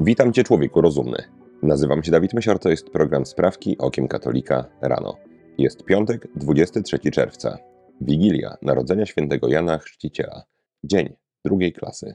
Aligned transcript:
Witam 0.00 0.32
Cię, 0.32 0.44
człowieku 0.44 0.80
rozumny. 0.80 1.22
Nazywam 1.62 2.02
się 2.02 2.10
Dawid 2.10 2.34
Mysior, 2.34 2.58
to 2.58 2.68
jest 2.68 2.90
program 2.90 3.26
Sprawki 3.26 3.78
Okiem 3.78 4.08
Katolika 4.08 4.64
rano. 4.80 5.16
Jest 5.58 5.84
piątek, 5.84 6.28
23 6.36 6.98
czerwca. 7.10 7.58
Wigilia 8.00 8.56
Narodzenia 8.62 9.06
Świętego 9.06 9.48
Jana 9.48 9.78
Chrzciciela. 9.78 10.42
Dzień 10.84 11.16
drugiej 11.44 11.72
klasy. 11.72 12.14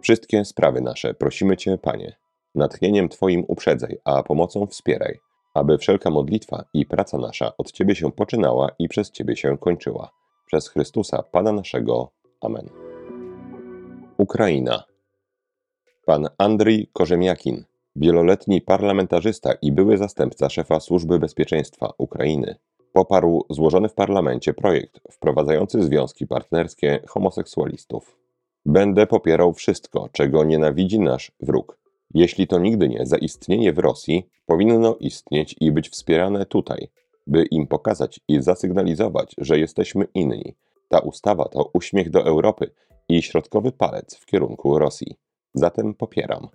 Wszystkie 0.00 0.44
sprawy 0.44 0.80
nasze 0.80 1.14
prosimy 1.14 1.56
Cię, 1.56 1.78
Panie. 1.78 2.16
Natchnieniem 2.54 3.08
Twoim 3.08 3.44
uprzedzaj, 3.48 3.98
a 4.04 4.22
pomocą 4.22 4.66
wspieraj, 4.66 5.18
aby 5.54 5.78
wszelka 5.78 6.10
modlitwa 6.10 6.64
i 6.74 6.86
praca 6.86 7.18
nasza 7.18 7.52
od 7.58 7.72
Ciebie 7.72 7.94
się 7.94 8.12
poczynała 8.12 8.70
i 8.78 8.88
przez 8.88 9.10
Ciebie 9.10 9.36
się 9.36 9.58
kończyła. 9.58 10.10
Przez 10.46 10.68
Chrystusa, 10.68 11.22
Pana 11.22 11.52
naszego. 11.52 12.12
Amen. 12.40 12.68
Ukraina. 14.18 14.97
Pan 16.08 16.28
Andrii 16.38 16.90
Korzemiakin, 16.92 17.64
wieloletni 17.96 18.60
parlamentarzysta 18.60 19.52
i 19.62 19.72
były 19.72 19.98
zastępca 19.98 20.48
szefa 20.48 20.80
Służby 20.80 21.18
Bezpieczeństwa 21.18 21.92
Ukrainy, 21.98 22.56
poparł 22.92 23.44
złożony 23.50 23.88
w 23.88 23.94
parlamencie 23.94 24.54
projekt 24.54 25.00
wprowadzający 25.10 25.82
związki 25.82 26.26
partnerskie 26.26 27.00
homoseksualistów. 27.08 28.16
Będę 28.66 29.06
popierał 29.06 29.52
wszystko, 29.52 30.08
czego 30.12 30.44
nienawidzi 30.44 31.00
nasz 31.00 31.32
wróg. 31.40 31.78
Jeśli 32.14 32.46
to 32.46 32.58
nigdy 32.58 32.88
nie 32.88 33.06
zaistnieje 33.06 33.72
w 33.72 33.78
Rosji, 33.78 34.28
powinno 34.46 34.96
istnieć 35.00 35.56
i 35.60 35.72
być 35.72 35.88
wspierane 35.88 36.46
tutaj, 36.46 36.88
by 37.26 37.44
im 37.44 37.66
pokazać 37.66 38.20
i 38.28 38.42
zasygnalizować, 38.42 39.34
że 39.38 39.58
jesteśmy 39.58 40.04
inni. 40.14 40.54
Ta 40.88 40.98
ustawa 40.98 41.44
to 41.44 41.70
uśmiech 41.72 42.10
do 42.10 42.26
Europy 42.26 42.70
i 43.08 43.22
środkowy 43.22 43.72
palec 43.72 44.16
w 44.16 44.26
kierunku 44.26 44.78
Rosji. 44.78 45.27
Zatem 45.58 45.94
popieram. 45.94 46.48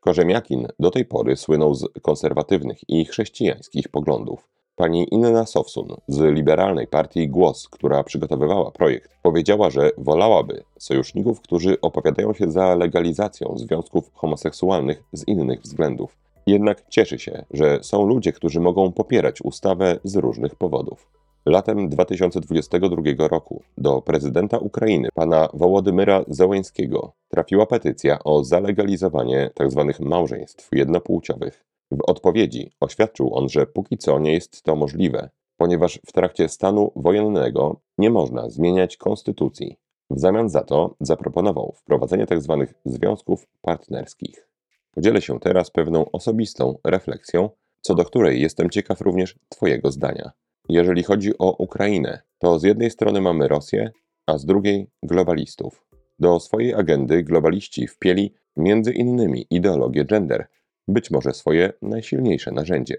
Korzemiakin 0.00 0.66
do 0.78 0.90
tej 0.90 1.04
pory 1.04 1.36
słynął 1.36 1.74
z 1.74 1.86
konserwatywnych 2.02 2.78
i 2.88 3.04
chrześcijańskich 3.04 3.88
poglądów. 3.88 4.48
Pani 4.76 5.14
Inna 5.14 5.46
Sowsun 5.46 5.88
z 6.08 6.20
liberalnej 6.20 6.86
partii 6.86 7.28
Głos, 7.28 7.68
która 7.68 8.04
przygotowywała 8.04 8.70
projekt, 8.70 9.10
powiedziała, 9.22 9.70
że 9.70 9.90
wolałaby 9.98 10.64
sojuszników, 10.78 11.40
którzy 11.40 11.80
opowiadają 11.80 12.32
się 12.32 12.50
za 12.50 12.74
legalizacją 12.74 13.58
związków 13.58 14.10
homoseksualnych 14.14 15.02
z 15.12 15.28
innych 15.28 15.60
względów. 15.60 16.16
Jednak 16.46 16.88
cieszy 16.88 17.18
się, 17.18 17.44
że 17.50 17.78
są 17.82 18.06
ludzie, 18.06 18.32
którzy 18.32 18.60
mogą 18.60 18.92
popierać 18.92 19.42
ustawę 19.42 19.98
z 20.04 20.16
różnych 20.16 20.54
powodów. 20.54 21.23
Latem 21.46 21.88
2022 21.88 23.28
roku 23.28 23.62
do 23.78 24.02
prezydenta 24.02 24.58
Ukrainy, 24.58 25.08
pana 25.14 25.48
Wołodymyra 25.54 26.24
Zełęńskiego, 26.28 27.12
trafiła 27.28 27.66
petycja 27.66 28.18
o 28.24 28.44
zalegalizowanie 28.44 29.50
tzw. 29.58 29.92
małżeństw 30.00 30.68
jednopłciowych. 30.72 31.64
W 31.90 31.98
odpowiedzi 32.06 32.70
oświadczył 32.80 33.34
on, 33.34 33.48
że 33.48 33.66
póki 33.66 33.98
co 33.98 34.18
nie 34.18 34.32
jest 34.32 34.62
to 34.62 34.76
możliwe, 34.76 35.30
ponieważ 35.56 36.00
w 36.06 36.12
trakcie 36.12 36.48
stanu 36.48 36.92
wojennego 36.96 37.80
nie 37.98 38.10
można 38.10 38.50
zmieniać 38.50 38.96
konstytucji. 38.96 39.76
W 40.10 40.20
zamian 40.20 40.48
za 40.48 40.62
to 40.62 40.94
zaproponował 41.00 41.72
wprowadzenie 41.76 42.26
tzw. 42.26 42.66
związków 42.84 43.46
partnerskich. 43.62 44.48
Podzielę 44.94 45.22
się 45.22 45.40
teraz 45.40 45.70
pewną 45.70 46.10
osobistą 46.10 46.78
refleksją, 46.84 47.50
co 47.80 47.94
do 47.94 48.04
której 48.04 48.40
jestem 48.40 48.70
ciekaw 48.70 49.00
również 49.00 49.38
Twojego 49.48 49.90
zdania. 49.90 50.32
Jeżeli 50.68 51.02
chodzi 51.02 51.38
o 51.38 51.56
Ukrainę, 51.56 52.22
to 52.38 52.58
z 52.58 52.62
jednej 52.62 52.90
strony 52.90 53.20
mamy 53.20 53.48
Rosję, 53.48 53.90
a 54.26 54.38
z 54.38 54.46
drugiej 54.46 54.90
globalistów. 55.02 55.86
Do 56.18 56.40
swojej 56.40 56.74
agendy 56.74 57.22
globaliści 57.22 57.86
wpieli 57.86 58.34
między 58.56 58.92
innymi 58.92 59.46
ideologię 59.50 60.04
gender, 60.04 60.46
być 60.88 61.10
może 61.10 61.32
swoje 61.32 61.72
najsilniejsze 61.82 62.52
narzędzie. 62.52 62.96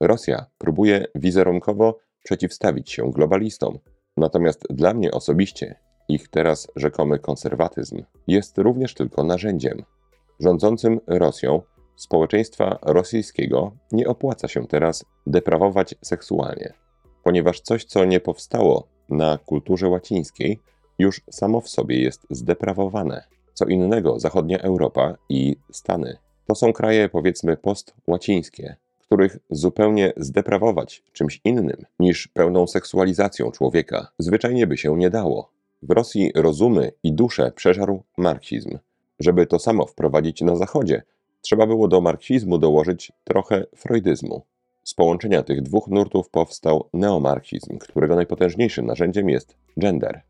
Rosja 0.00 0.46
próbuje 0.58 1.04
wizerunkowo 1.14 1.98
przeciwstawić 2.24 2.90
się 2.90 3.10
globalistom, 3.10 3.78
natomiast 4.16 4.66
dla 4.70 4.94
mnie 4.94 5.10
osobiście 5.10 5.78
ich 6.08 6.28
teraz 6.28 6.68
rzekomy 6.76 7.18
konserwatyzm 7.18 8.02
jest 8.26 8.58
również 8.58 8.94
tylko 8.94 9.24
narzędziem. 9.24 9.82
Rządzącym 10.40 11.00
Rosją 11.06 11.62
społeczeństwa 11.96 12.78
rosyjskiego 12.82 13.76
nie 13.92 14.06
opłaca 14.06 14.48
się 14.48 14.66
teraz 14.66 15.04
deprawować 15.26 15.94
seksualnie 16.02 16.83
ponieważ 17.24 17.60
coś, 17.60 17.84
co 17.84 18.04
nie 18.04 18.20
powstało 18.20 18.88
na 19.08 19.38
kulturze 19.38 19.88
łacińskiej, 19.88 20.60
już 20.98 21.20
samo 21.30 21.60
w 21.60 21.68
sobie 21.68 22.00
jest 22.02 22.26
zdeprawowane. 22.30 23.24
Co 23.54 23.64
innego 23.64 24.20
zachodnia 24.20 24.58
Europa 24.58 25.16
i 25.28 25.56
Stany. 25.72 26.16
To 26.46 26.54
są 26.54 26.72
kraje, 26.72 27.08
powiedzmy, 27.08 27.56
postłacińskie, 27.56 28.76
których 28.98 29.38
zupełnie 29.50 30.12
zdeprawować 30.16 31.02
czymś 31.12 31.40
innym 31.44 31.84
niż 31.98 32.28
pełną 32.28 32.66
seksualizacją 32.66 33.50
człowieka 33.50 34.06
zwyczajnie 34.18 34.66
by 34.66 34.76
się 34.76 34.96
nie 34.96 35.10
dało. 35.10 35.50
W 35.82 35.90
Rosji 35.90 36.32
rozumy 36.34 36.92
i 37.02 37.12
duszę 37.12 37.52
przeżarł 37.56 38.02
marksizm. 38.16 38.78
Żeby 39.20 39.46
to 39.46 39.58
samo 39.58 39.86
wprowadzić 39.86 40.40
na 40.40 40.56
Zachodzie, 40.56 41.02
trzeba 41.40 41.66
było 41.66 41.88
do 41.88 42.00
marksizmu 42.00 42.58
dołożyć 42.58 43.12
trochę 43.24 43.64
freudyzmu. 43.76 44.42
Z 44.84 44.94
połączenia 44.94 45.42
tych 45.42 45.62
dwóch 45.62 45.88
nurtów 45.88 46.30
powstał 46.30 46.88
neomarksizm, 46.92 47.78
którego 47.78 48.16
najpotężniejszym 48.16 48.86
narzędziem 48.86 49.30
jest 49.30 49.56
gender. 49.78 50.22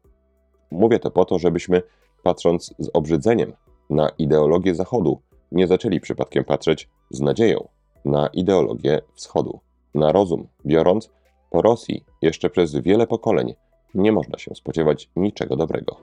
Mówię 0.71 0.99
to 0.99 1.11
po 1.11 1.25
to, 1.25 1.39
żebyśmy, 1.39 1.83
patrząc 2.23 2.75
z 2.79 2.91
obrzydzeniem 2.93 3.53
na 3.91 4.09
ideologię 4.19 4.75
Zachodu, 4.75 5.21
nie 5.53 5.67
zaczęli 5.67 6.01
przypadkiem 6.01 6.45
patrzeć 6.45 6.89
z 7.11 7.21
nadzieją 7.21 7.69
na 8.05 8.27
ideologię 8.27 9.01
Wschodu. 9.15 9.61
Na 9.95 10.13
rozum 10.13 10.49
biorąc, 10.67 11.11
po 11.51 11.63
Rosji 11.63 12.05
jeszcze 12.23 12.51
przez 12.51 12.75
wiele 12.75 13.07
pokoleń 13.07 13.55
nie 13.95 14.13
można 14.13 14.39
się 14.39 14.55
spodziewać 14.55 15.11
niczego 15.17 15.57
dobrego. 15.57 15.97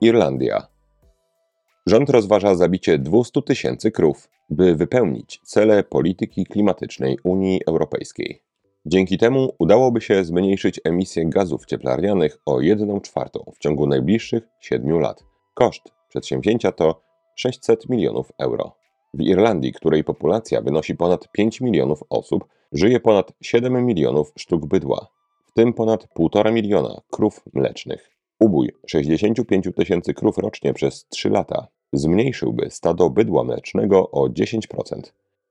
Irlandia 0.00 0.66
Rząd 1.88 2.10
rozważa 2.10 2.54
zabicie 2.54 2.98
200 2.98 3.42
tysięcy 3.42 3.90
krów, 3.90 4.28
by 4.50 4.74
wypełnić 4.74 5.40
cele 5.44 5.82
polityki 5.82 6.46
klimatycznej 6.46 7.18
Unii 7.24 7.60
Europejskiej. 7.66 8.42
Dzięki 8.86 9.18
temu 9.18 9.52
udałoby 9.58 10.00
się 10.00 10.24
zmniejszyć 10.24 10.80
emisję 10.84 11.26
gazów 11.26 11.66
cieplarnianych 11.66 12.38
o 12.46 12.60
1 12.60 13.00
czwartą 13.00 13.52
w 13.54 13.58
ciągu 13.58 13.86
najbliższych 13.86 14.48
7 14.60 15.00
lat. 15.00 15.24
Koszt 15.54 15.82
przedsięwzięcia 16.08 16.72
to 16.72 17.02
600 17.34 17.88
milionów 17.88 18.32
euro. 18.38 18.76
W 19.14 19.20
Irlandii, 19.20 19.72
której 19.72 20.04
populacja 20.04 20.60
wynosi 20.60 20.94
ponad 20.94 21.32
5 21.32 21.60
milionów 21.60 22.02
osób, 22.10 22.44
żyje 22.72 23.00
ponad 23.00 23.32
7 23.42 23.86
milionów 23.86 24.32
sztuk 24.38 24.66
bydła, 24.66 25.06
w 25.46 25.52
tym 25.52 25.72
ponad 25.72 26.06
1,5 26.18 26.52
miliona 26.52 27.00
krów 27.10 27.40
mlecznych. 27.54 28.10
Ubój 28.40 28.72
65 28.86 29.68
tysięcy 29.76 30.14
krów 30.14 30.38
rocznie 30.38 30.74
przez 30.74 31.06
3 31.08 31.30
lata 31.30 31.75
zmniejszyłby 31.92 32.70
stado 32.70 33.10
bydła 33.10 33.44
mlecznego 33.44 34.10
o 34.10 34.28
10%. 34.28 34.60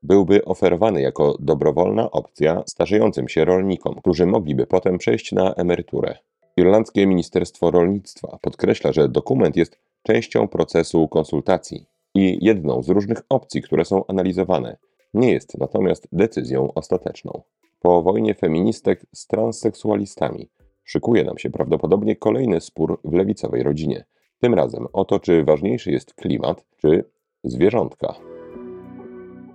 Byłby 0.03 0.45
oferowany 0.45 1.01
jako 1.01 1.37
dobrowolna 1.39 2.11
opcja 2.11 2.63
starzejącym 2.67 3.29
się 3.29 3.45
rolnikom, 3.45 3.95
którzy 3.95 4.25
mogliby 4.25 4.67
potem 4.67 4.97
przejść 4.97 5.31
na 5.31 5.53
emeryturę. 5.53 6.17
Irlandzkie 6.57 7.07
Ministerstwo 7.07 7.71
Rolnictwa 7.71 8.37
podkreśla, 8.41 8.91
że 8.91 9.09
dokument 9.09 9.55
jest 9.55 9.79
częścią 10.03 10.47
procesu 10.47 11.07
konsultacji 11.07 11.85
i 12.15 12.45
jedną 12.45 12.83
z 12.83 12.89
różnych 12.89 13.21
opcji, 13.29 13.61
które 13.61 13.85
są 13.85 14.05
analizowane. 14.07 14.77
Nie 15.13 15.31
jest 15.31 15.57
natomiast 15.57 16.07
decyzją 16.11 16.73
ostateczną. 16.73 17.41
Po 17.79 18.01
wojnie 18.01 18.33
feministek 18.33 19.05
z 19.13 19.27
transseksualistami 19.27 20.49
szykuje 20.83 21.23
nam 21.23 21.37
się 21.37 21.49
prawdopodobnie 21.49 22.15
kolejny 22.15 22.61
spór 22.61 22.99
w 23.03 23.13
lewicowej 23.13 23.63
rodzinie. 23.63 24.05
Tym 24.39 24.53
razem 24.53 24.87
o 24.93 25.05
to, 25.05 25.19
czy 25.19 25.43
ważniejszy 25.43 25.91
jest 25.91 26.13
klimat, 26.13 26.65
czy 26.77 27.03
zwierzątka. 27.43 28.15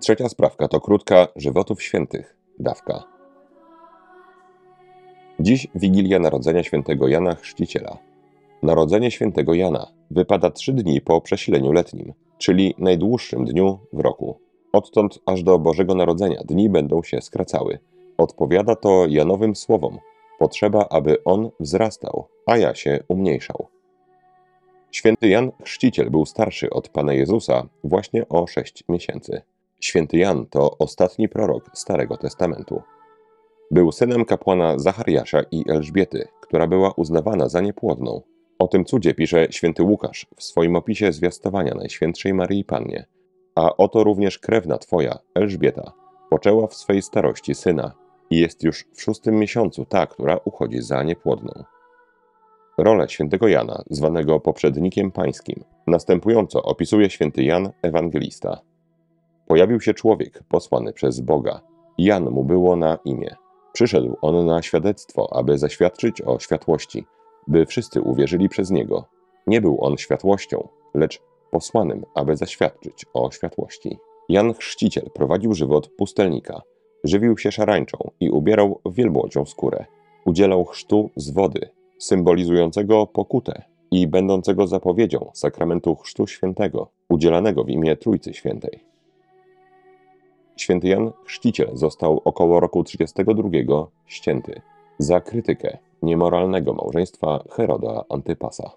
Trzecia 0.00 0.29
sprawka 0.29 0.69
to 0.69 0.81
krótka 0.81 1.29
żywotów 1.37 1.82
świętych, 1.82 2.37
dawka. 2.59 3.03
Dziś 5.41 5.67
Wigilia 5.75 6.19
Narodzenia 6.19 6.62
Świętego 6.62 7.09
Jana 7.09 7.35
Chrzciciela. 7.35 7.99
Narodzenie 8.62 9.11
Świętego 9.11 9.55
Jana 9.55 9.87
wypada 10.11 10.50
trzy 10.50 10.73
dni 10.73 11.00
po 11.00 11.21
przesileniu 11.21 11.73
letnim, 11.73 12.12
czyli 12.38 12.75
najdłuższym 12.79 13.44
dniu 13.44 13.79
w 13.93 14.00
roku. 14.00 14.38
Odtąd 14.73 15.19
aż 15.26 15.43
do 15.43 15.59
Bożego 15.59 15.94
Narodzenia 15.94 16.41
dni 16.44 16.69
będą 16.69 17.03
się 17.03 17.21
skracały. 17.21 17.79
Odpowiada 18.19 18.76
to 18.76 19.06
Janowym 19.09 19.56
słowom. 19.56 19.99
Potrzeba, 20.38 20.87
aby 20.91 21.25
on 21.25 21.50
wzrastał, 21.61 22.29
a 22.47 22.56
ja 22.56 22.75
się 22.75 23.05
umniejszał. 23.09 23.80
Święty 24.93 25.29
Jan 25.29 25.53
Chrzciciel 25.65 26.11
był 26.11 26.27
starszy 26.27 26.71
od 26.71 26.89
Pana 26.89 27.13
Jezusa 27.13 27.69
właśnie 27.85 28.29
o 28.29 28.47
sześć 28.47 28.85
miesięcy. 28.89 29.43
Święty 29.81 30.19
Jan 30.19 30.47
to 30.47 30.79
ostatni 30.79 31.29
prorok 31.29 31.71
Starego 31.75 32.17
Testamentu. 32.17 32.83
Był 33.71 33.93
synem 33.93 34.25
kapłana 34.25 34.79
Zachariasza 34.79 35.43
i 35.51 35.65
Elżbiety, 35.71 36.29
która 36.41 36.67
była 36.67 36.93
uznawana 36.97 37.49
za 37.49 37.61
niepłodną. 37.61 38.23
O 38.59 38.69
tym 38.69 38.85
cudzie 38.85 39.15
pisze 39.15 39.47
święty 39.51 39.83
Łukasz 39.83 40.27
w 40.37 40.43
swoim 40.43 40.77
opisie 40.77 41.13
zwiastowania 41.13 41.75
Najświętszej 41.75 42.35
Maryi 42.35 42.65
Pannie. 42.65 43.07
A 43.55 43.77
oto 43.77 44.05
również 44.05 44.39
krewna 44.39 44.79
twoja, 44.79 45.19
Elżbieta, 45.35 45.93
poczęła 46.31 46.67
w 46.67 46.75
swej 46.75 47.03
starości 47.03 47.55
syna 47.55 47.93
i 48.31 48.41
jest 48.41 48.63
już 48.63 48.85
w 48.93 49.03
szóstym 49.03 49.35
miesiącu 49.35 49.85
ta, 49.85 50.07
która 50.07 50.41
uchodzi 50.45 50.83
za 50.83 51.03
niepłodną. 51.03 51.65
Rolę 52.82 53.09
świętego 53.09 53.49
Jana, 53.49 53.82
zwanego 53.91 54.41
poprzednikiem 54.41 55.11
pańskim, 55.11 55.65
następująco 55.87 56.62
opisuje 56.62 57.11
święty 57.11 57.43
Jan 57.43 57.71
Ewangelista. 57.82 58.61
Pojawił 59.47 59.81
się 59.81 59.94
człowiek 59.94 60.43
posłany 60.49 60.93
przez 60.93 61.21
Boga. 61.21 61.61
Jan 61.99 62.31
mu 62.31 62.44
było 62.44 62.77
na 62.77 62.99
imię. 63.05 63.37
Przyszedł 63.73 64.17
on 64.23 64.47
na 64.47 64.62
świadectwo, 64.62 65.37
aby 65.37 65.59
zaświadczyć 65.59 66.23
o 66.23 66.38
światłości, 66.38 67.05
by 67.47 67.67
wszyscy 67.67 68.03
uwierzyli 68.03 68.49
przez 68.49 68.71
niego. 68.71 69.05
Nie 69.47 69.61
był 69.61 69.85
on 69.85 69.97
światłością, 69.97 70.69
lecz 70.94 71.23
posłanym, 71.50 72.05
aby 72.15 72.37
zaświadczyć 72.37 73.06
o 73.15 73.31
światłości. 73.31 73.99
Jan 74.29 74.55
Chrzciciel 74.55 75.11
prowadził 75.15 75.55
żywot 75.55 75.88
pustelnika. 75.88 76.62
Żywił 77.05 77.38
się 77.38 77.53
szarańczą 77.53 78.11
i 78.21 78.31
ubierał 78.31 78.81
wielbłądzią 78.91 79.44
skórę. 79.44 79.85
Udzielał 80.25 80.65
chrztu 80.65 81.11
z 81.17 81.31
wody, 81.31 81.71
symbolizującego 82.00 83.06
pokutę 83.06 83.62
i 83.91 84.06
będącego 84.06 84.67
zapowiedzią 84.67 85.31
sakramentu 85.35 85.97
Chrztu 85.97 86.26
Świętego, 86.26 86.91
udzielanego 87.08 87.64
w 87.64 87.70
imię 87.70 87.97
Trójcy 87.97 88.35
Świętej. 88.35 88.85
Święty 90.56 90.88
Jan 90.88 91.12
Chrzciciel 91.25 91.70
został 91.73 92.20
około 92.25 92.61
roku 92.61 92.85
32 92.85 93.87
ścięty 94.06 94.61
za 94.99 95.20
krytykę 95.20 95.79
niemoralnego 96.02 96.75
małżeństwa 96.75 97.44
Heroda 97.50 98.05
Antypasa. 98.08 98.70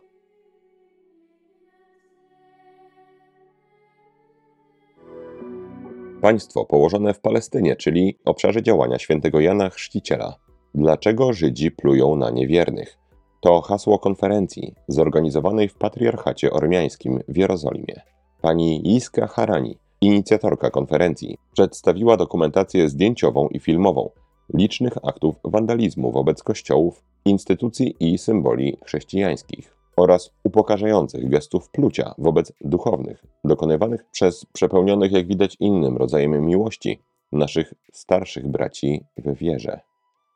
Państwo 6.22 6.66
położone 6.66 7.14
w 7.14 7.20
Palestynie, 7.20 7.76
czyli 7.76 8.18
obszarze 8.26 8.64
działania 8.64 9.00
świętego 9.00 9.40
Jana 9.40 9.70
Chrzciciela. 9.70 10.36
Dlaczego 10.76 11.34
Żydzi 11.34 11.72
plują 11.72 12.16
na 12.16 12.30
niewiernych? 12.30 13.03
To 13.44 13.62
hasło 13.62 14.00
konferencji 14.00 14.76
zorganizowanej 14.88 15.70
w 15.70 15.78
Patriarchacie 15.78 16.52
Ormiańskim 16.52 17.20
w 17.28 17.38
Jerozolimie. 17.38 18.02
Pani 18.42 18.82
Jiska 18.86 19.28
Harani, 19.28 19.78
inicjatorka 20.02 20.70
konferencji, 20.70 21.38
przedstawiła 21.54 22.18
dokumentację 22.18 22.90
zdjęciową 22.90 23.48
i 23.48 23.60
filmową 23.60 24.10
licznych 24.54 24.94
aktów 25.04 25.36
wandalizmu 25.44 26.12
wobec 26.12 26.44
kościołów, 26.44 27.04
instytucji 27.26 27.96
i 28.00 28.18
symboli 28.18 28.78
chrześcijańskich 28.86 29.76
oraz 29.98 30.32
upokarzających 30.44 31.30
gestów 31.30 31.70
plucia 31.70 32.16
wobec 32.18 32.54
duchownych, 32.62 33.26
dokonywanych 33.44 34.06
przez 34.12 34.46
przepełnionych, 34.46 35.12
jak 35.12 35.28
widać, 35.28 35.58
innym 35.60 35.98
rodzajem 35.98 36.46
miłości 36.46 37.02
naszych 37.32 37.74
starszych 37.94 38.48
braci 38.48 39.04
w 39.18 39.38
wierze. 39.38 39.80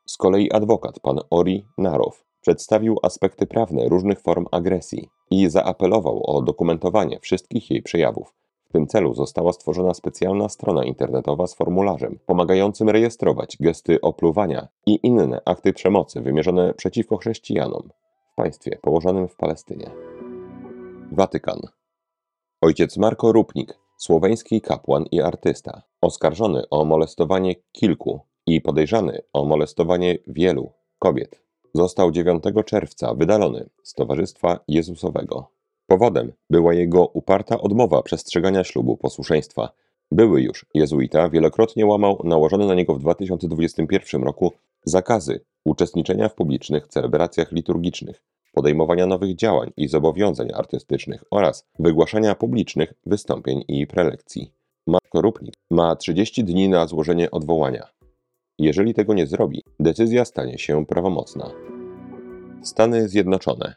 Z 0.06 0.16
kolei 0.16 0.52
adwokat 0.52 1.00
pan 1.00 1.18
Ori 1.30 1.64
Narow 1.78 2.27
przedstawił 2.48 2.96
aspekty 3.02 3.46
prawne 3.46 3.88
różnych 3.88 4.20
form 4.20 4.46
agresji 4.50 5.08
i 5.30 5.50
zaapelował 5.50 6.22
o 6.26 6.42
dokumentowanie 6.42 7.18
wszystkich 7.20 7.70
jej 7.70 7.82
przejawów. 7.82 8.34
W 8.68 8.72
tym 8.72 8.86
celu 8.86 9.14
została 9.14 9.52
stworzona 9.52 9.94
specjalna 9.94 10.48
strona 10.48 10.84
internetowa 10.84 11.46
z 11.46 11.54
formularzem 11.54 12.18
pomagającym 12.26 12.88
rejestrować 12.88 13.56
gesty 13.60 14.00
opluwania 14.00 14.68
i 14.86 15.00
inne 15.02 15.40
akty 15.44 15.72
przemocy 15.72 16.20
wymierzone 16.20 16.74
przeciwko 16.74 17.16
chrześcijanom 17.16 17.88
w 18.32 18.34
państwie 18.34 18.78
położonym 18.82 19.28
w 19.28 19.36
Palestynie. 19.36 19.90
Watykan. 21.12 21.60
Ojciec 22.60 22.96
Marko 22.96 23.32
Rupnik, 23.32 23.78
słoweński 23.96 24.60
kapłan 24.60 25.04
i 25.10 25.20
artysta, 25.20 25.82
oskarżony 26.00 26.62
o 26.70 26.84
molestowanie 26.84 27.54
kilku 27.72 28.20
i 28.46 28.60
podejrzany 28.60 29.22
o 29.32 29.44
molestowanie 29.44 30.18
wielu 30.26 30.72
kobiet 30.98 31.47
Został 31.74 32.10
9 32.10 32.44
czerwca 32.66 33.14
wydalony 33.14 33.68
z 33.82 33.94
Towarzystwa 33.94 34.60
Jezusowego. 34.68 35.48
Powodem 35.86 36.32
była 36.50 36.74
jego 36.74 37.06
uparta 37.06 37.60
odmowa 37.60 38.02
przestrzegania 38.02 38.64
ślubu 38.64 38.96
posłuszeństwa. 38.96 39.72
Były 40.12 40.42
już 40.42 40.66
jezuita 40.74 41.28
wielokrotnie 41.28 41.86
łamał 41.86 42.20
nałożone 42.24 42.66
na 42.66 42.74
niego 42.74 42.94
w 42.94 43.00
2021 43.00 44.22
roku 44.22 44.52
zakazy 44.84 45.40
uczestniczenia 45.64 46.28
w 46.28 46.34
publicznych 46.34 46.88
celebracjach 46.88 47.52
liturgicznych, 47.52 48.22
podejmowania 48.52 49.06
nowych 49.06 49.36
działań 49.36 49.70
i 49.76 49.88
zobowiązań 49.88 50.48
artystycznych 50.54 51.24
oraz 51.30 51.66
wygłaszania 51.78 52.34
publicznych 52.34 52.94
wystąpień 53.06 53.64
i 53.68 53.86
prelekcji. 53.86 54.52
Marko 54.86 55.22
Rupnik 55.22 55.54
ma 55.70 55.96
30 55.96 56.44
dni 56.44 56.68
na 56.68 56.86
złożenie 56.86 57.30
odwołania. 57.30 57.97
Jeżeli 58.60 58.94
tego 58.94 59.14
nie 59.14 59.26
zrobi, 59.26 59.62
decyzja 59.80 60.24
stanie 60.24 60.58
się 60.58 60.86
prawomocna. 60.86 61.50
Stany 62.62 63.08
Zjednoczone. 63.08 63.74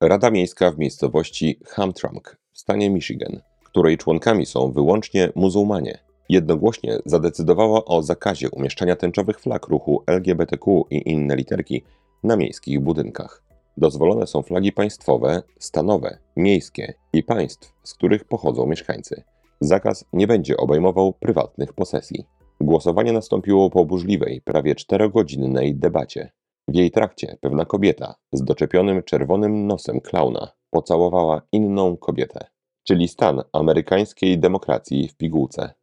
Rada 0.00 0.30
Miejska 0.30 0.70
w 0.70 0.78
miejscowości 0.78 1.60
Hamtramck 1.66 2.36
w 2.52 2.58
stanie 2.58 2.90
Michigan, 2.90 3.40
której 3.64 3.98
członkami 3.98 4.46
są 4.46 4.72
wyłącznie 4.72 5.32
muzułmanie, 5.34 5.98
jednogłośnie 6.28 6.98
zadecydowała 7.06 7.84
o 7.84 8.02
zakazie 8.02 8.50
umieszczania 8.50 8.96
tęczowych 8.96 9.40
flag 9.40 9.66
ruchu 9.66 10.02
LGBTQ 10.06 10.84
i 10.90 11.10
inne 11.10 11.36
literki 11.36 11.84
na 12.24 12.36
miejskich 12.36 12.80
budynkach. 12.80 13.42
Dozwolone 13.76 14.26
są 14.26 14.42
flagi 14.42 14.72
państwowe, 14.72 15.42
stanowe, 15.58 16.18
miejskie 16.36 16.94
i 17.12 17.22
państw, 17.22 17.72
z 17.82 17.94
których 17.94 18.24
pochodzą 18.24 18.66
mieszkańcy. 18.66 19.22
Zakaz 19.60 20.04
nie 20.12 20.26
będzie 20.26 20.56
obejmował 20.56 21.12
prywatnych 21.12 21.72
posesji. 21.72 22.35
Głosowanie 22.60 23.12
nastąpiło 23.12 23.70
po 23.70 23.84
burzliwej, 23.84 24.40
prawie 24.40 24.74
czterogodzinnej 24.74 25.74
debacie. 25.74 26.32
W 26.68 26.74
jej 26.74 26.90
trakcie 26.90 27.36
pewna 27.40 27.64
kobieta 27.64 28.14
z 28.32 28.44
doczepionym 28.44 29.02
czerwonym 29.02 29.66
nosem 29.66 30.00
klauna 30.00 30.52
pocałowała 30.70 31.42
inną 31.52 31.96
kobietę, 31.96 32.46
czyli 32.82 33.08
stan 33.08 33.42
amerykańskiej 33.52 34.38
demokracji 34.38 35.08
w 35.08 35.16
pigułce. 35.16 35.74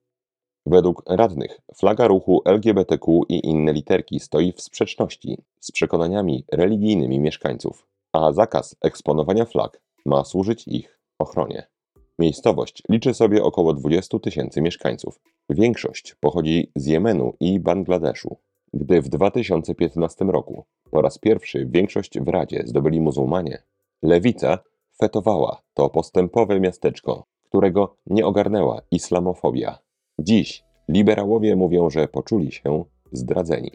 Według 0.65 1.03
radnych 1.09 1.61
flaga 1.75 2.07
ruchu 2.07 2.41
LGBTQ 2.45 3.21
i 3.29 3.47
inne 3.47 3.73
literki 3.73 4.19
stoi 4.19 4.53
w 4.53 4.61
sprzeczności 4.61 5.37
z 5.59 5.71
przekonaniami 5.71 6.45
religijnymi 6.51 7.19
mieszkańców, 7.19 7.87
a 8.13 8.31
zakaz 8.31 8.75
eksponowania 8.81 9.45
flag 9.45 9.81
ma 10.05 10.23
służyć 10.23 10.67
ich 10.67 10.99
ochronie. 11.19 11.72
Miejscowość 12.19 12.83
liczy 12.89 13.13
sobie 13.13 13.43
około 13.43 13.73
20 13.73 14.19
tysięcy 14.19 14.61
mieszkańców. 14.61 15.19
Większość 15.49 16.15
pochodzi 16.19 16.71
z 16.75 16.85
Jemenu 16.85 17.33
i 17.39 17.59
Bangladeszu. 17.59 18.37
Gdy 18.73 19.01
w 19.01 19.09
2015 19.09 20.25
roku 20.25 20.65
po 20.91 21.01
raz 21.01 21.17
pierwszy 21.17 21.65
większość 21.65 22.19
w 22.19 22.27
Radzie 22.27 22.63
zdobyli 22.65 23.01
muzułmanie, 23.01 23.63
lewica 24.01 24.59
fetowała 24.99 25.61
to 25.73 25.89
postępowe 25.89 26.59
miasteczko, 26.59 27.23
którego 27.43 27.95
nie 28.05 28.25
ogarnęła 28.25 28.81
islamofobia. 28.91 29.79
Dziś 30.19 30.63
liberałowie 30.89 31.55
mówią, 31.55 31.89
że 31.89 32.07
poczuli 32.07 32.51
się 32.51 32.85
zdradzeni. 33.11 33.71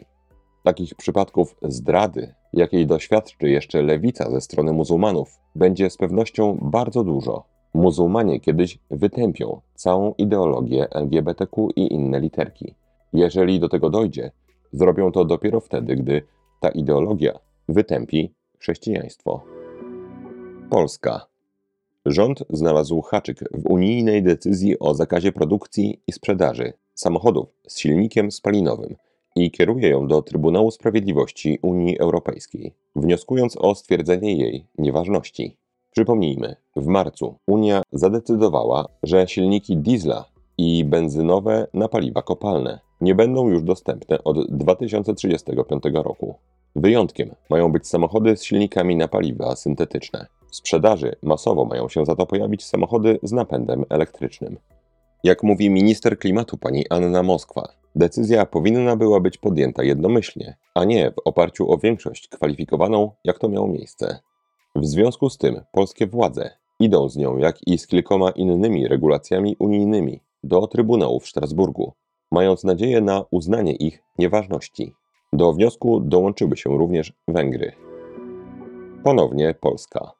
Takich 0.63 0.95
przypadków 0.95 1.55
zdrady, 1.61 2.33
jakiej 2.53 2.87
doświadczy 2.87 3.49
jeszcze 3.49 3.81
lewica 3.81 4.31
ze 4.31 4.41
strony 4.41 4.73
muzułmanów, 4.73 5.39
będzie 5.55 5.89
z 5.89 5.97
pewnością 5.97 6.57
bardzo 6.61 7.03
dużo. 7.03 7.58
Muzułmanie 7.73 8.39
kiedyś 8.39 8.79
wytępią 8.91 9.61
całą 9.75 10.13
ideologię 10.17 10.87
LGBTQ 10.91 11.69
i 11.75 11.93
inne 11.93 12.19
literki. 12.19 12.75
Jeżeli 13.13 13.59
do 13.59 13.69
tego 13.69 13.89
dojdzie, 13.89 14.31
zrobią 14.71 15.11
to 15.11 15.25
dopiero 15.25 15.59
wtedy, 15.59 15.95
gdy 15.95 16.21
ta 16.59 16.69
ideologia 16.69 17.39
wytępi 17.69 18.33
chrześcijaństwo. 18.59 19.43
Polska. 20.69 21.25
Rząd 22.05 22.43
znalazł 22.49 23.01
haczyk 23.01 23.39
w 23.39 23.65
unijnej 23.69 24.23
decyzji 24.23 24.79
o 24.79 24.93
zakazie 24.93 25.31
produkcji 25.31 26.01
i 26.07 26.11
sprzedaży 26.11 26.73
samochodów 26.95 27.49
z 27.67 27.79
silnikiem 27.79 28.31
spalinowym 28.31 28.95
i 29.35 29.51
kieruje 29.51 29.89
ją 29.89 30.07
do 30.07 30.21
Trybunału 30.21 30.71
Sprawiedliwości 30.71 31.59
Unii 31.61 31.99
Europejskiej, 31.99 32.73
wnioskując 32.95 33.57
o 33.57 33.75
stwierdzenie 33.75 34.37
jej 34.37 34.65
nieważności. 34.77 35.57
Przypomnijmy, 35.91 36.55
w 36.75 36.85
marcu 36.85 37.35
Unia 37.47 37.81
zadecydowała, 37.91 38.85
że 39.03 39.27
silniki 39.27 39.77
diesla 39.77 40.25
i 40.57 40.85
benzynowe 40.85 41.67
na 41.73 41.87
paliwa 41.87 42.21
kopalne 42.21 42.79
nie 43.01 43.15
będą 43.15 43.49
już 43.49 43.63
dostępne 43.63 44.23
od 44.23 44.51
2035 44.51 45.83
roku. 45.93 46.35
Wyjątkiem 46.75 47.35
mają 47.49 47.71
być 47.71 47.87
samochody 47.87 48.37
z 48.37 48.43
silnikami 48.43 48.95
na 48.95 49.07
paliwa 49.07 49.55
syntetyczne. 49.55 50.25
W 50.51 50.55
sprzedaży 50.55 51.15
masowo 51.23 51.65
mają 51.65 51.89
się 51.89 52.05
za 52.05 52.15
to 52.15 52.25
pojawić 52.25 52.65
samochody 52.65 53.19
z 53.23 53.31
napędem 53.31 53.85
elektrycznym. 53.89 54.57
Jak 55.23 55.43
mówi 55.43 55.69
minister 55.69 56.19
klimatu 56.19 56.57
pani 56.57 56.85
Anna 56.89 57.23
Moskwa, 57.23 57.67
decyzja 57.95 58.45
powinna 58.45 58.95
była 58.95 59.19
być 59.19 59.37
podjęta 59.37 59.83
jednomyślnie, 59.83 60.55
a 60.75 60.83
nie 60.83 61.11
w 61.11 61.15
oparciu 61.25 61.71
o 61.71 61.77
większość 61.77 62.27
kwalifikowaną, 62.27 63.11
jak 63.23 63.39
to 63.39 63.49
miało 63.49 63.67
miejsce. 63.67 64.19
W 64.75 64.85
związku 64.85 65.29
z 65.29 65.37
tym 65.37 65.61
polskie 65.71 66.07
władze 66.07 66.49
idą 66.79 67.09
z 67.09 67.17
nią, 67.17 67.37
jak 67.37 67.67
i 67.67 67.77
z 67.77 67.87
kilkoma 67.87 68.31
innymi 68.31 68.87
regulacjami 68.87 69.55
unijnymi, 69.59 70.19
do 70.43 70.67
Trybunału 70.67 71.19
w 71.19 71.27
Strasburgu, 71.27 71.93
mając 72.31 72.63
nadzieję 72.63 73.01
na 73.01 73.25
uznanie 73.31 73.75
ich 73.75 74.03
nieważności. 74.17 74.93
Do 75.33 75.53
wniosku 75.53 75.99
dołączyły 75.99 76.57
się 76.57 76.77
również 76.77 77.13
Węgry. 77.27 77.71
Ponownie 79.03 79.55
Polska. 79.61 80.11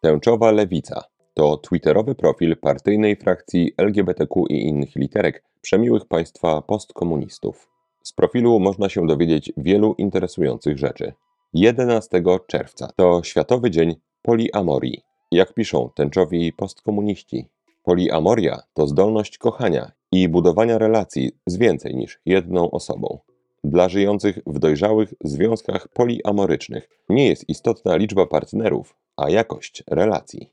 Tęczowa 0.00 0.50
Lewica 0.50 1.04
to 1.34 1.56
twitterowy 1.56 2.14
profil 2.14 2.56
partyjnej 2.56 3.16
frakcji 3.16 3.72
LGBTQ 3.76 4.44
i 4.48 4.68
innych 4.68 4.96
literek 4.96 5.44
przemiłych 5.60 6.06
państwa 6.06 6.62
postkomunistów. 6.62 7.68
Z 8.02 8.12
profilu 8.12 8.60
można 8.60 8.88
się 8.88 9.06
dowiedzieć 9.06 9.52
wielu 9.56 9.94
interesujących 9.98 10.78
rzeczy. 10.78 11.12
11 11.54 12.22
czerwca 12.46 12.88
to 12.96 13.22
Światowy 13.22 13.70
Dzień 13.70 13.94
Poliamorii. 14.22 15.02
Jak 15.32 15.54
piszą 15.54 15.90
tęczowi 15.94 16.52
postkomuniści, 16.52 17.48
poliamoria 17.82 18.62
to 18.74 18.86
zdolność 18.86 19.38
kochania 19.38 19.92
i 20.12 20.28
budowania 20.28 20.78
relacji 20.78 21.32
z 21.46 21.56
więcej 21.56 21.94
niż 21.94 22.20
jedną 22.26 22.70
osobą. 22.70 23.18
Dla 23.64 23.88
żyjących 23.88 24.38
w 24.46 24.58
dojrzałych 24.58 25.14
związkach 25.24 25.88
poliamorycznych 25.88 26.88
nie 27.08 27.28
jest 27.28 27.48
istotna 27.48 27.96
liczba 27.96 28.26
partnerów, 28.26 28.96
a 29.16 29.30
jakość 29.30 29.82
relacji. 29.86 30.52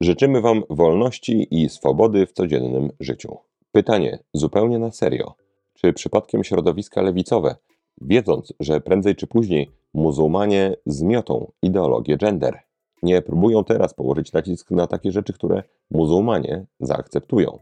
Życzymy 0.00 0.40
Wam 0.40 0.62
wolności 0.70 1.48
i 1.50 1.68
swobody 1.68 2.26
w 2.26 2.32
codziennym 2.32 2.90
życiu. 3.00 3.36
Pytanie 3.72 4.18
zupełnie 4.34 4.78
na 4.78 4.90
serio. 4.90 5.34
Czy 5.74 5.92
przypadkiem 5.92 6.44
środowiska 6.44 7.02
lewicowe, 7.02 7.56
wiedząc, 8.00 8.52
że 8.60 8.80
prędzej 8.80 9.16
czy 9.16 9.26
później 9.26 9.70
muzułmanie 9.94 10.76
zmiotą 10.86 11.52
ideologię 11.62 12.16
gender, 12.16 12.58
nie 13.02 13.22
próbują 13.22 13.64
teraz 13.64 13.94
położyć 13.94 14.32
nacisk 14.32 14.70
na 14.70 14.86
takie 14.86 15.12
rzeczy, 15.12 15.32
które 15.32 15.62
muzułmanie 15.90 16.66
zaakceptują? 16.80 17.58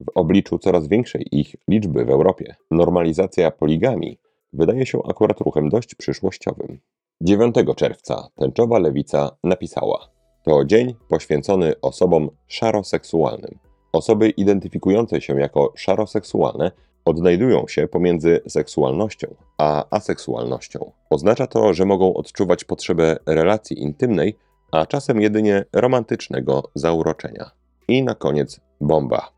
W 0.00 0.10
obliczu 0.14 0.58
coraz 0.58 0.88
większej 0.88 1.38
ich 1.38 1.56
liczby 1.68 2.04
w 2.04 2.10
Europie, 2.10 2.54
normalizacja 2.70 3.50
poligami 3.50 4.18
wydaje 4.52 4.86
się 4.86 4.98
akurat 5.08 5.40
ruchem 5.40 5.68
dość 5.68 5.94
przyszłościowym. 5.94 6.80
9 7.20 7.54
czerwca 7.76 8.28
tęczowa 8.36 8.78
lewica 8.78 9.36
napisała: 9.44 10.08
To 10.44 10.64
dzień 10.64 10.94
poświęcony 11.08 11.74
osobom 11.82 12.30
szaroseksualnym. 12.46 13.58
Osoby 13.92 14.30
identyfikujące 14.30 15.20
się 15.20 15.40
jako 15.40 15.72
szaroseksualne 15.76 16.70
odnajdują 17.04 17.68
się 17.68 17.88
pomiędzy 17.88 18.40
seksualnością 18.48 19.34
a 19.58 19.84
aseksualnością. 19.90 20.92
Oznacza 21.10 21.46
to, 21.46 21.74
że 21.74 21.84
mogą 21.84 22.14
odczuwać 22.14 22.64
potrzebę 22.64 23.16
relacji 23.26 23.82
intymnej, 23.82 24.36
a 24.72 24.86
czasem 24.86 25.20
jedynie 25.20 25.64
romantycznego 25.72 26.62
zauroczenia. 26.74 27.50
I 27.88 28.02
na 28.02 28.14
koniec 28.14 28.60
bomba. 28.80 29.32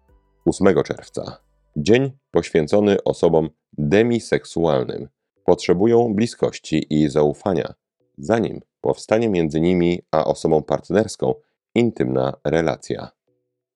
8 0.47 0.83
czerwca. 0.83 1.39
Dzień 1.77 2.13
poświęcony 2.31 3.05
osobom 3.05 3.51
demiseksualnym. 3.79 5.09
Potrzebują 5.45 6.15
bliskości 6.15 6.87
i 6.91 7.09
zaufania, 7.09 7.75
zanim 8.19 8.61
powstanie 8.81 9.29
między 9.29 9.61
nimi 9.61 10.03
a 10.11 10.25
osobą 10.25 10.63
partnerską 10.63 11.35
intymna 11.75 12.37
relacja. 12.45 13.11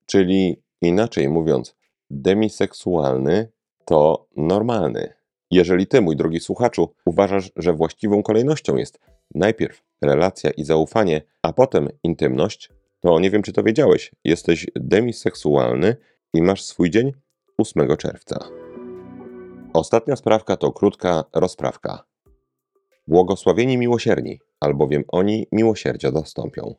Czyli 0.07 0.63
inaczej 0.83 1.29
mówiąc, 1.29 1.77
demiseksualny 2.11 3.53
to 3.89 4.27
normalny. 4.37 5.13
Jeżeli 5.51 5.87
ty, 5.87 6.01
mój 6.01 6.17
drogi 6.17 6.41
słuchaczu, 6.41 6.95
uważasz, 7.05 7.53
że 7.57 7.73
właściwą 7.73 8.23
kolejnością 8.23 8.77
jest 8.77 9.01
najpierw 9.35 9.83
relacja 10.03 10.51
i 10.51 10.65
zaufanie, 10.65 11.23
a 11.43 11.53
potem 11.53 11.89
intymność, 12.03 12.73
to 13.01 13.21
nie 13.21 13.31
wiem, 13.31 13.43
czy 13.43 13.53
to 13.53 13.63
wiedziałeś, 13.63 14.11
jesteś 14.25 14.67
demiseksualny 14.77 15.97
i 16.35 16.43
masz 16.43 16.63
swój 16.63 16.91
dzień 16.91 17.13
8 17.59 17.97
czerwca. 17.97 18.49
Ostatnia 19.75 20.17
sprawka 20.17 20.57
to 20.57 20.73
krótka 20.73 21.25
rozprawka. 21.35 22.05
Błogosławieni 23.07 23.79
miłosierni, 23.79 24.41
albowiem 24.61 25.05
oni 25.09 25.47
miłosierdzia 25.53 26.13
dostąpią. 26.13 26.75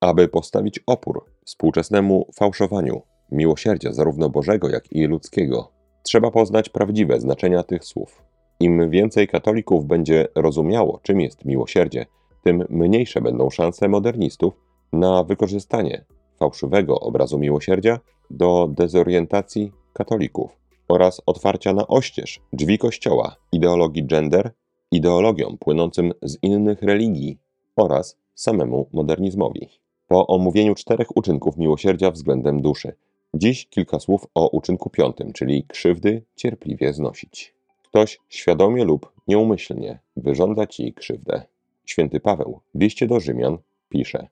Aby 0.00 0.28
postawić 0.28 0.80
opór 0.86 1.24
współczesnemu 1.44 2.30
fałszowaniu 2.34 3.02
miłosierdzia 3.32 3.92
zarówno 3.92 4.28
Bożego, 4.30 4.68
jak 4.68 4.92
i 4.92 5.06
ludzkiego, 5.06 5.71
trzeba 6.02 6.30
poznać 6.30 6.68
prawdziwe 6.68 7.20
znaczenia 7.20 7.62
tych 7.62 7.84
słów. 7.84 8.22
Im 8.60 8.90
więcej 8.90 9.28
katolików 9.28 9.86
będzie 9.86 10.28
rozumiało, 10.34 11.00
czym 11.02 11.20
jest 11.20 11.44
miłosierdzie, 11.44 12.06
tym 12.42 12.64
mniejsze 12.70 13.20
będą 13.20 13.50
szanse 13.50 13.88
modernistów 13.88 14.54
na 14.92 15.24
wykorzystanie 15.24 16.04
fałszywego 16.38 17.00
obrazu 17.00 17.38
miłosierdzia 17.38 17.98
do 18.30 18.68
dezorientacji 18.70 19.72
katolików 19.92 20.56
oraz 20.88 21.22
otwarcia 21.26 21.72
na 21.72 21.86
oścież 21.86 22.40
drzwi 22.52 22.78
Kościoła 22.78 23.36
ideologii 23.52 24.06
gender, 24.06 24.50
ideologiom 24.90 25.58
płynącym 25.58 26.12
z 26.22 26.38
innych 26.42 26.82
religii 26.82 27.38
oraz 27.76 28.18
samemu 28.34 28.88
modernizmowi. 28.92 29.68
Po 30.06 30.26
omówieniu 30.26 30.74
czterech 30.74 31.16
uczynków 31.16 31.56
miłosierdzia 31.56 32.10
względem 32.10 32.62
duszy, 32.62 32.92
dziś 33.34 33.66
kilka 33.66 34.00
słów 34.00 34.26
o 34.34 34.48
uczynku 34.48 34.90
piątym, 34.90 35.32
czyli 35.32 35.64
krzywdy 35.64 36.22
cierpliwie 36.36 36.92
znosić. 36.92 37.54
Ktoś 37.82 38.20
świadomie 38.28 38.84
lub 38.84 39.12
nieumyślnie 39.28 39.98
wyrządza 40.16 40.66
ci 40.66 40.94
krzywdę. 40.94 41.42
Święty 41.84 42.20
Paweł 42.20 42.60
w 42.74 42.80
liście 42.80 43.06
do 43.06 43.20
Rzymian 43.20 43.58
pisze: 43.88 44.28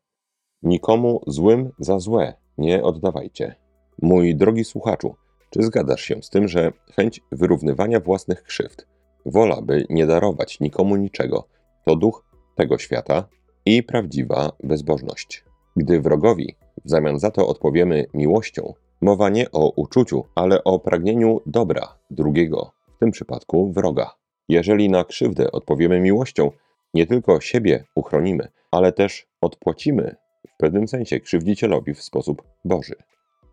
Nikomu 0.62 1.20
złym 1.26 1.70
za 1.78 1.98
złe 1.98 2.34
nie 2.58 2.82
oddawajcie. 2.82 3.54
Mój 4.02 4.36
drogi 4.36 4.64
słuchaczu, 4.64 5.14
czy 5.50 5.62
zgadzasz 5.62 6.02
się 6.02 6.22
z 6.22 6.30
tym, 6.30 6.48
że 6.48 6.72
chęć 6.96 7.20
wyrównywania 7.32 8.00
własnych 8.00 8.42
krzywd, 8.42 8.86
wola, 9.26 9.62
by 9.62 9.86
nie 9.90 10.06
darować 10.06 10.60
nikomu 10.60 10.96
niczego, 10.96 11.48
to 11.86 11.96
duch 11.96 12.24
tego 12.56 12.78
świata 12.78 13.28
i 13.66 13.82
prawdziwa 13.82 14.52
bezbożność? 14.64 15.44
Gdy 15.76 16.00
wrogowi 16.00 16.56
w 16.84 16.90
zamian 16.90 17.18
za 17.18 17.30
to 17.30 17.48
odpowiemy 17.48 18.06
miłością, 18.14 18.74
mowa 19.00 19.28
nie 19.28 19.50
o 19.52 19.70
uczuciu, 19.70 20.24
ale 20.34 20.64
o 20.64 20.78
pragnieniu 20.78 21.40
dobra 21.46 21.98
drugiego, 22.10 22.72
w 22.96 22.98
tym 22.98 23.10
przypadku 23.10 23.72
wroga. 23.72 24.10
Jeżeli 24.48 24.90
na 24.90 25.04
krzywdę 25.04 25.52
odpowiemy 25.52 26.00
miłością, 26.00 26.50
nie 26.94 27.06
tylko 27.06 27.40
siebie 27.40 27.84
uchronimy, 27.94 28.48
ale 28.70 28.92
też 28.92 29.26
odpłacimy 29.40 30.16
w 30.48 30.56
pewnym 30.56 30.88
sensie 30.88 31.20
krzywdzicielowi 31.20 31.94
w 31.94 32.02
sposób 32.02 32.42
Boży. 32.64 32.94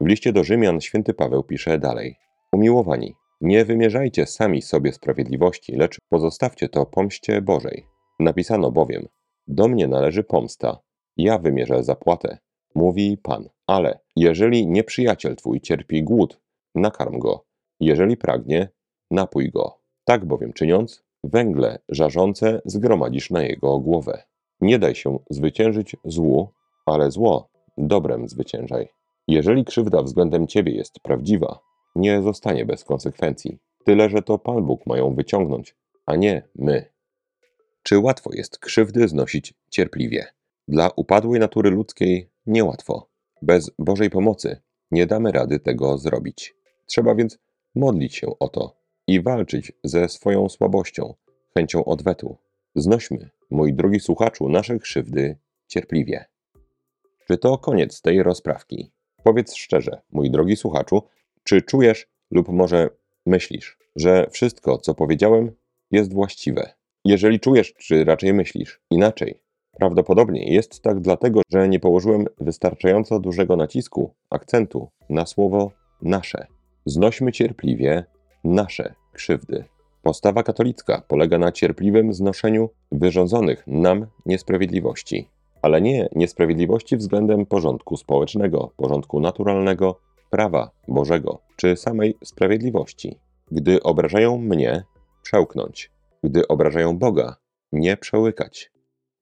W 0.01 0.05
liście 0.05 0.33
do 0.33 0.43
Rzymian 0.43 0.81
święty 0.81 1.13
Paweł 1.13 1.43
pisze 1.43 1.79
dalej: 1.79 2.15
Umiłowani, 2.51 3.15
nie 3.41 3.65
wymierzajcie 3.65 4.25
sami 4.25 4.61
sobie 4.61 4.93
sprawiedliwości, 4.93 5.75
lecz 5.75 5.97
pozostawcie 6.09 6.69
to 6.69 6.85
pomście 6.85 7.41
Bożej. 7.41 7.85
Napisano 8.19 8.71
bowiem: 8.71 9.07
Do 9.47 9.67
mnie 9.67 9.87
należy 9.87 10.23
pomsta, 10.23 10.79
ja 11.17 11.37
wymierzę 11.37 11.83
zapłatę, 11.83 12.37
mówi 12.75 13.17
Pan. 13.23 13.49
Ale 13.67 13.99
jeżeli 14.17 14.67
nieprzyjaciel 14.67 15.36
twój 15.36 15.62
cierpi 15.62 16.03
głód, 16.03 16.39
nakarm 16.75 17.19
go, 17.19 17.45
jeżeli 17.79 18.17
pragnie, 18.17 18.69
napój 19.12 19.51
go. 19.51 19.79
Tak 20.05 20.25
bowiem 20.25 20.53
czyniąc, 20.53 21.03
węgle 21.24 21.79
żarzące 21.89 22.62
zgromadzisz 22.65 23.29
na 23.29 23.43
jego 23.43 23.79
głowę. 23.79 24.24
Nie 24.62 24.79
daj 24.79 24.95
się 24.95 25.19
zwyciężyć 25.29 25.95
złu, 26.05 26.50
ale 26.86 27.12
zło 27.12 27.50
dobrem 27.77 28.29
zwyciężaj. 28.29 28.89
Jeżeli 29.27 29.65
krzywda 29.65 30.03
względem 30.03 30.47
ciebie 30.47 30.71
jest 30.71 31.00
prawdziwa, 31.00 31.59
nie 31.95 32.21
zostanie 32.21 32.65
bez 32.65 32.83
konsekwencji. 32.83 33.57
Tyle, 33.86 34.09
że 34.09 34.21
to 34.21 34.38
Pan 34.38 34.63
Bóg 34.65 34.86
mają 34.86 35.15
wyciągnąć, 35.15 35.75
a 36.05 36.15
nie 36.15 36.47
my. 36.55 36.86
Czy 37.83 38.00
łatwo 38.00 38.29
jest 38.33 38.59
krzywdy 38.59 39.07
znosić 39.07 39.53
cierpliwie? 39.69 40.25
Dla 40.67 40.89
upadłej 40.95 41.39
natury 41.39 41.69
ludzkiej 41.69 42.29
niełatwo. 42.45 43.06
Bez 43.41 43.72
Bożej 43.79 44.10
pomocy 44.10 44.62
nie 44.91 45.06
damy 45.06 45.32
rady 45.32 45.60
tego 45.60 45.98
zrobić. 45.98 46.56
Trzeba 46.86 47.15
więc 47.15 47.39
modlić 47.75 48.15
się 48.15 48.39
o 48.39 48.50
to 48.50 48.77
i 49.08 49.22
walczyć 49.22 49.72
ze 49.84 50.10
swoją 50.10 50.50
słabością, 50.50 51.13
chęcią 51.53 51.86
odwetu. 51.86 52.38
Znośmy, 52.75 53.29
mój 53.50 53.74
drogi 53.74 54.00
słuchaczu, 54.00 54.50
nasze 54.50 54.79
krzywdy 54.79 55.38
cierpliwie. 55.67 56.25
Czy 57.27 57.38
to 57.38 57.58
koniec 57.58 58.01
tej 58.01 58.24
rozprawki? 58.24 58.91
Powiedz 59.24 59.56
szczerze, 59.56 60.01
mój 60.12 60.32
drogi 60.32 60.56
słuchaczu, 60.56 61.03
czy 61.44 61.62
czujesz 61.62 62.08
lub 62.32 62.48
może 62.48 62.89
myślisz, 63.25 63.77
że 63.96 64.27
wszystko, 64.32 64.77
co 64.77 64.96
powiedziałem, 64.96 65.51
jest 65.91 66.13
właściwe? 66.13 66.74
Jeżeli 67.06 67.39
czujesz, 67.39 67.74
czy 67.74 68.03
raczej 68.03 68.34
myślisz 68.34 68.82
inaczej, 68.89 69.39
prawdopodobnie 69.77 70.53
jest 70.53 70.81
tak 70.81 71.00
dlatego, 71.00 71.41
że 71.50 71.69
nie 71.69 71.79
położyłem 71.79 72.25
wystarczająco 72.41 73.19
dużego 73.19 73.55
nacisku, 73.55 74.13
akcentu 74.29 74.89
na 75.10 75.25
słowo 75.25 75.72
nasze. 76.01 76.48
Znośmy 76.86 77.31
cierpliwie 77.31 78.05
nasze 78.43 78.96
krzywdy. 79.13 79.63
Postawa 80.03 80.43
katolicka 80.43 81.01
polega 81.07 81.38
na 81.38 81.51
cierpliwym 81.51 82.13
znoszeniu 82.13 82.69
wyrządzonych 82.91 83.63
nam 83.67 84.07
niesprawiedliwości. 84.25 85.29
ale 85.62 85.81
nie 85.81 86.10
niesprawiedliwości 86.15 86.98
względem 86.98 87.46
porządku 87.46 87.98
społecznego, 87.98 88.72
porządku 88.77 89.19
naturalnego, 89.19 90.00
prawa 90.29 90.72
Bożego 90.88 91.39
czy 91.55 91.75
samej 91.75 92.17
sprawiedliwości. 92.24 93.19
Gdy 93.51 93.84
obrażają 93.84 94.38
mnie, 94.38 94.84
przełknąć. 95.22 95.91
Gdy 96.24 96.48
obrażają 96.48 96.98
Boga, 96.98 97.36
nie 97.72 97.98
przełykać. 97.98 98.72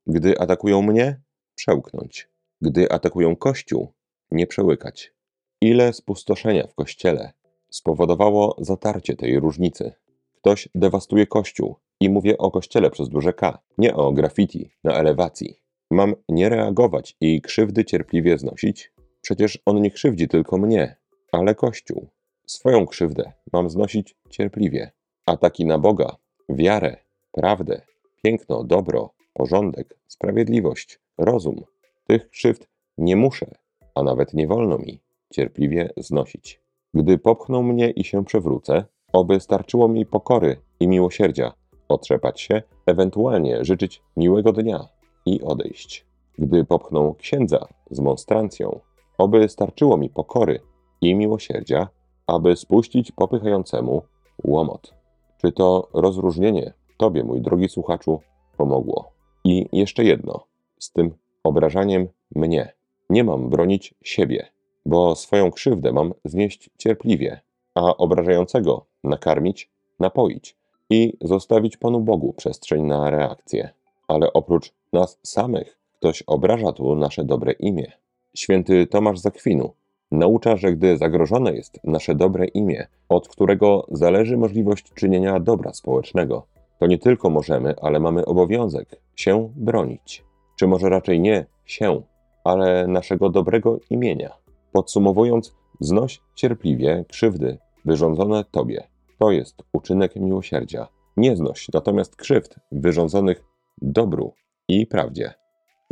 Gdy 0.08 0.40
atakują 0.40 0.82
mnie, 0.82 1.22
przełknąć. 1.56 2.30
Gdy 2.62 2.92
atakują 2.92 3.36
Kościół, 3.36 3.94
nie 4.32 4.48
przełykać. 4.48 5.14
Ile 5.62 5.94
spustoszenia 5.94 6.68
w 6.68 6.76
Kościele 6.76 7.34
spowodowało 7.70 8.56
zatarcie 8.60 9.16
tej 9.16 9.40
różnicy. 9.40 9.94
Ktoś 10.38 10.70
dewastuje 10.76 11.28
Kościół 11.28 11.76
i 12.00 12.10
mówię 12.10 12.38
o 12.38 12.52
Kościele 12.52 12.92
przez 12.92 13.10
duże 13.10 13.34
K, 13.34 13.60
nie 13.78 13.96
o 13.96 14.12
graffiti 14.12 14.72
na 14.84 14.94
elewacji. 14.94 15.60
Mam 15.92 16.16
nie 16.30 16.50
reagować 16.50 17.18
i 17.22 17.42
krzywdy 17.42 17.86
cierpliwie 17.86 18.38
znosić? 18.38 18.92
Przecież 19.22 19.60
on 19.66 19.82
nie 19.82 19.92
krzywdzi 19.92 20.28
tylko 20.28 20.58
mnie, 20.58 20.96
ale 21.32 21.56
Kościół. 21.56 22.10
Swoją 22.48 22.86
krzywdę 22.86 23.32
mam 23.54 23.70
znosić 23.70 24.16
cierpliwie. 24.30 24.92
Ataki 25.26 25.66
na 25.66 25.80
Boga, 25.80 26.16
wiarę, 26.50 26.98
prawdę, 27.32 27.82
piękno, 28.24 28.64
dobro, 28.64 29.15
porządek, 29.36 29.98
sprawiedliwość, 30.08 31.00
rozum. 31.18 31.64
Tych 32.08 32.30
krzywd 32.30 32.68
nie 32.98 33.16
muszę, 33.16 33.52
a 33.96 34.04
nawet 34.04 34.34
nie 34.34 34.48
wolno 34.48 34.78
mi 34.78 35.02
cierpliwie 35.34 35.90
znosić. 35.98 36.62
Gdy 36.94 37.18
popchną 37.18 37.64
mnie 37.64 37.90
i 37.90 38.04
się 38.04 38.26
przewrócę, 38.26 38.86
oby 39.14 39.40
starczyło 39.40 39.88
mi 39.88 40.06
pokory 40.06 40.58
i 40.80 40.88
miłosierdzia, 40.88 41.54
otrzepać 41.88 42.42
się, 42.42 42.62
ewentualnie 42.86 43.66
życzyć 43.66 44.02
miłego 44.18 44.52
dnia 44.54 44.88
i 45.26 45.42
odejść. 45.42 46.06
Gdy 46.40 46.66
popchną 46.66 47.14
księdza 47.14 47.68
z 47.92 48.00
monstrancją, 48.00 48.80
oby 49.18 49.50
starczyło 49.50 49.98
mi 49.98 50.10
pokory 50.10 50.60
i 51.02 51.16
miłosierdzia, 51.16 51.88
aby 52.28 52.56
spuścić 52.56 53.12
popychającemu 53.12 54.02
łomot. 54.44 54.94
Czy 55.38 55.52
to 55.52 55.90
rozróżnienie 55.94 56.74
Tobie, 56.98 57.24
mój 57.24 57.42
drogi 57.42 57.70
słuchaczu, 57.70 58.22
pomogło? 58.58 59.15
I 59.46 59.70
jeszcze 59.72 60.04
jedno, 60.04 60.46
z 60.80 60.92
tym 60.92 61.14
obrażaniem 61.44 62.08
mnie. 62.36 62.74
Nie 63.10 63.24
mam 63.24 63.50
bronić 63.50 63.94
siebie, 64.04 64.48
bo 64.86 65.16
swoją 65.16 65.52
krzywdę 65.52 65.92
mam 65.92 66.14
znieść 66.26 66.70
cierpliwie, 66.78 67.40
a 67.76 67.98
obrażającego 67.98 68.86
nakarmić, 69.04 69.70
napoić 70.00 70.56
i 70.90 71.18
zostawić 71.22 71.78
Panu 71.78 72.00
Bogu 72.00 72.34
przestrzeń 72.34 72.84
na 72.84 73.10
reakcję. 73.10 73.70
Ale 74.08 74.34
oprócz 74.34 74.74
nas 74.94 75.20
samych, 75.24 75.78
ktoś 76.00 76.24
obraża 76.28 76.72
tu 76.72 76.96
nasze 76.96 77.24
dobre 77.24 77.52
imię. 77.52 77.92
Święty 78.36 78.88
Tomasz 78.88 79.20
Zakwinu 79.20 79.74
naucza, 80.12 80.56
że 80.58 80.72
gdy 80.72 80.98
zagrożone 80.98 81.54
jest 81.54 81.80
nasze 81.84 82.16
dobre 82.16 82.46
imię, 82.46 82.88
od 83.10 83.28
którego 83.28 83.88
zależy 83.92 84.38
możliwość 84.38 84.94
czynienia 84.94 85.40
dobra 85.40 85.74
społecznego, 85.74 86.48
to 86.80 86.88
nie 86.88 86.98
tylko 86.98 87.30
możemy, 87.30 87.76
ale 87.82 88.00
mamy 88.00 88.26
obowiązek 88.26 89.02
się 89.16 89.54
bronić. 89.56 90.26
Czy 90.56 90.68
może 90.68 90.90
raczej 90.90 91.20
nie 91.20 91.46
się, 91.66 92.02
ale 92.44 92.88
naszego 92.88 93.30
dobrego 93.30 93.80
imienia. 93.90 94.30
Podsumowując, 94.72 95.56
znoś 95.80 96.22
cierpliwie 96.36 97.06
krzywdy 97.10 97.58
wyrządzone 97.86 98.44
Tobie. 98.52 98.88
To 99.20 99.32
jest 99.32 99.64
uczynek 99.74 100.16
miłosierdzia. 100.16 100.88
Nie 101.18 101.36
znoś 101.36 101.68
natomiast 101.74 102.16
krzywd 102.16 102.56
wyrządzonych 102.72 103.44
dobru 103.82 104.34
i 104.68 104.88
prawdzie. 104.88 105.34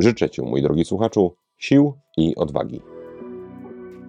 Życzę 0.00 0.30
Ci, 0.30 0.42
mój 0.42 0.62
drogi 0.62 0.84
słuchaczu, 0.84 1.36
sił 1.58 1.94
i 2.16 2.36
odwagi. 2.36 2.82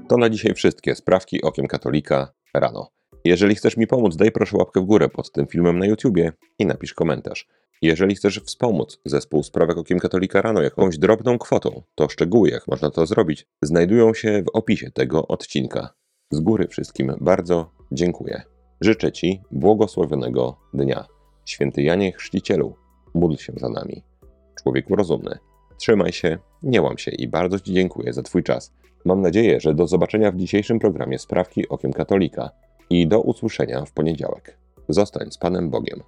To 0.10 0.18
na 0.18 0.30
dzisiaj 0.30 0.54
wszystkie 0.54 0.96
sprawki 0.96 1.42
okiem 1.42 1.68
katolika 1.68 2.34
rano. 2.54 2.95
Jeżeli 3.26 3.56
chcesz 3.56 3.78
mi 3.78 3.88
pomóc, 3.88 4.16
daj 4.16 4.32
proszę 4.32 4.58
łapkę 4.58 4.82
w 4.82 4.86
górę 4.86 5.10
pod 5.10 5.32
tym 5.32 5.48
filmem 5.48 5.80
na 5.80 5.86
YouTubie 5.86 6.32
i 6.60 6.66
napisz 6.66 6.94
komentarz. 6.94 7.48
Jeżeli 7.82 8.16
chcesz 8.16 8.40
wspomóc 8.40 9.00
zespół 9.06 9.44
Sprawek 9.44 9.78
Okiem 9.78 10.00
Katolika 10.00 10.42
rano 10.42 10.62
jakąś 10.62 10.98
drobną 10.98 11.38
kwotą, 11.38 11.82
to 11.96 12.10
szczegóły, 12.10 12.50
jak 12.50 12.68
można 12.68 12.90
to 12.92 13.06
zrobić, 13.06 13.48
znajdują 13.62 14.14
się 14.14 14.44
w 14.44 14.50
opisie 14.58 14.92
tego 14.92 15.28
odcinka. 15.28 15.90
Z 16.32 16.40
góry 16.40 16.68
wszystkim 16.68 17.16
bardzo 17.22 17.72
dziękuję. 17.92 18.42
Życzę 18.82 19.12
Ci 19.12 19.42
błogosławionego 19.52 20.58
dnia. 20.74 21.06
Święty 21.46 21.82
Janie 21.82 22.12
Chrzcicielu, 22.12 22.76
módl 23.14 23.36
się 23.36 23.54
za 23.56 23.70
nami. 23.70 24.04
Człowieku 24.64 24.96
rozumny, 24.96 25.38
trzymaj 25.78 26.14
się, 26.14 26.38
nie 26.64 26.82
łam 26.82 26.98
się 26.98 27.12
i 27.12 27.28
bardzo 27.28 27.60
Ci 27.60 27.74
dziękuję 27.74 28.14
za 28.14 28.24
Twój 28.24 28.44
czas. 28.44 28.74
Mam 29.06 29.22
nadzieję, 29.22 29.60
że 29.60 29.74
do 29.74 29.88
zobaczenia 29.88 30.32
w 30.32 30.38
dzisiejszym 30.38 30.80
programie 30.80 31.20
Sprawki 31.20 31.70
Okiem 31.70 31.94
Katolika 31.94 32.50
i 32.90 33.08
do 33.08 33.22
usłyszenia 33.22 33.86
w 33.86 33.92
poniedziałek. 33.92 34.58
Zostań 34.90 35.32
z 35.32 35.38
Panem 35.38 35.70
Bogiem. 35.70 36.04